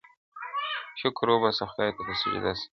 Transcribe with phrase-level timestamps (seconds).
[0.99, 2.67] شکر وباسمه خدای ته په سجده سم,